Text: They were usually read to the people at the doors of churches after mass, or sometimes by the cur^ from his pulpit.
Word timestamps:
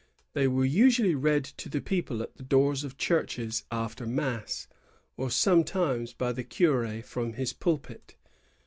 They 0.33 0.47
were 0.47 0.65
usually 0.65 1.13
read 1.13 1.43
to 1.43 1.69
the 1.69 1.79
people 1.79 2.23
at 2.23 2.35
the 2.35 2.41
doors 2.41 2.83
of 2.83 2.97
churches 2.97 3.65
after 3.69 4.07
mass, 4.07 4.67
or 5.15 5.29
sometimes 5.29 6.11
by 6.11 6.31
the 6.31 6.43
cur^ 6.43 7.05
from 7.05 7.33
his 7.33 7.53
pulpit. 7.53 8.15